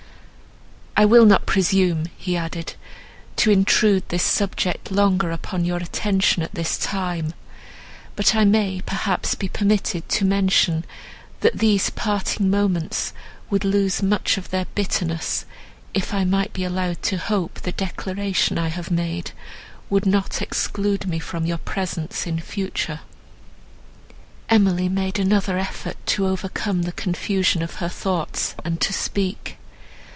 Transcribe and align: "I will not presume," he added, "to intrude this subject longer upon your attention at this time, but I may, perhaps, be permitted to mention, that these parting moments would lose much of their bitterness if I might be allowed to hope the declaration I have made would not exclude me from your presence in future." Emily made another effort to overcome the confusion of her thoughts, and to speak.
"I 0.97 1.05
will 1.05 1.25
not 1.25 1.47
presume," 1.47 2.05
he 2.15 2.37
added, 2.37 2.75
"to 3.37 3.49
intrude 3.49 4.03
this 4.09 4.21
subject 4.21 4.91
longer 4.91 5.31
upon 5.31 5.65
your 5.65 5.77
attention 5.77 6.43
at 6.43 6.53
this 6.53 6.77
time, 6.77 7.33
but 8.15 8.35
I 8.35 8.45
may, 8.45 8.81
perhaps, 8.85 9.33
be 9.33 9.47
permitted 9.47 10.07
to 10.09 10.25
mention, 10.25 10.85
that 11.39 11.57
these 11.57 11.89
parting 11.89 12.51
moments 12.51 13.13
would 13.49 13.65
lose 13.65 14.03
much 14.03 14.37
of 14.37 14.51
their 14.51 14.65
bitterness 14.75 15.45
if 15.95 16.13
I 16.13 16.23
might 16.23 16.53
be 16.53 16.63
allowed 16.63 17.01
to 17.03 17.17
hope 17.17 17.61
the 17.61 17.71
declaration 17.71 18.59
I 18.59 18.67
have 18.67 18.91
made 18.91 19.31
would 19.89 20.05
not 20.05 20.39
exclude 20.39 21.07
me 21.07 21.17
from 21.17 21.47
your 21.47 21.57
presence 21.57 22.27
in 22.27 22.39
future." 22.39 22.99
Emily 24.49 24.87
made 24.89 25.17
another 25.17 25.57
effort 25.57 25.97
to 26.07 26.27
overcome 26.27 26.83
the 26.83 26.91
confusion 26.91 27.63
of 27.63 27.75
her 27.75 27.89
thoughts, 27.89 28.53
and 28.63 28.79
to 28.81 28.93
speak. 28.93 29.57